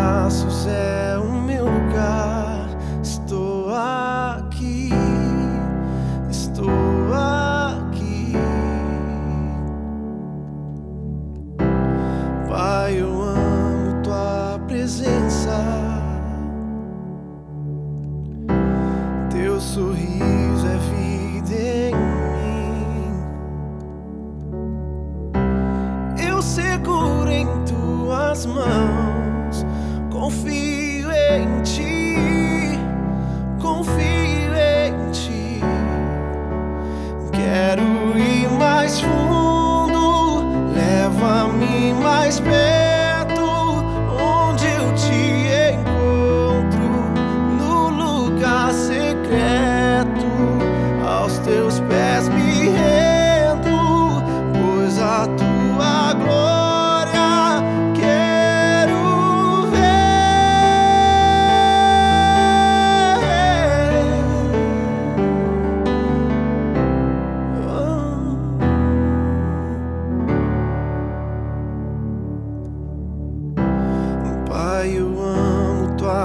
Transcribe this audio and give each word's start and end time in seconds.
braços 0.00 0.66
é 0.66 1.18
o 1.18 1.30
meu 1.42 1.64
lugar. 1.66 2.68
Estou 3.02 3.68
aqui, 3.74 4.90
estou 6.30 6.70
aqui. 7.12 8.32
Pai, 12.48 13.00
eu 13.00 13.22
amo 13.22 14.02
tua 14.02 14.58
presença. 14.66 15.19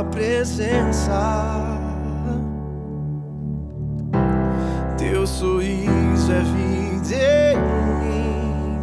tua 0.00 0.04
presença. 0.04 1.10
Teu 4.96 5.26
sorriso 5.26 6.32
é 6.32 6.40
vida 6.40 7.16
em 7.52 7.58
mim. 8.02 8.78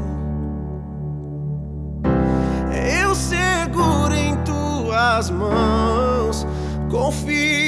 Eu 3.01 3.15
seguro 3.15 4.13
em 4.13 4.35
tuas 4.43 5.29
mãos, 5.29 6.45
confio. 6.89 7.66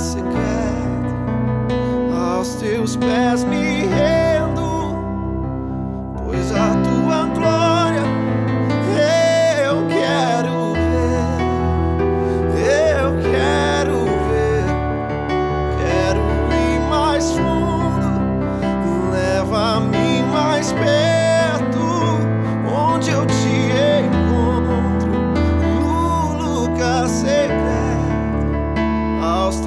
secreto 0.00 0.40
aos 2.16 2.54
teus 2.54 2.96
pés 2.96 3.44
me 3.44 3.69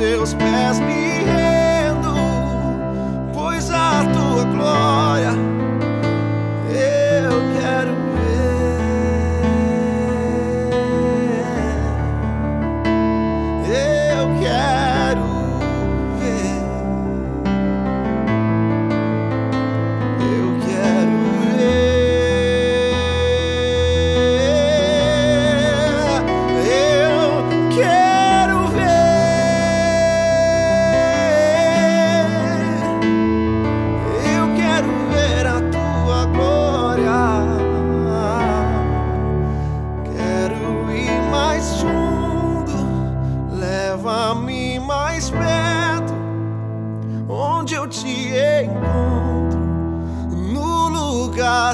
sails 0.04 0.34
past 0.34 0.82
me 0.82 1.03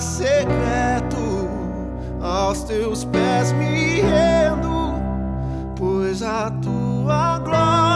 secreto, 0.02 1.48
aos 2.22 2.64
teus 2.64 3.06
pés 3.06 3.52
me 3.54 4.02
rendo, 4.02 4.94
pois 5.76 6.22
a 6.22 6.52
tua 6.62 7.40
glória. 7.40 7.89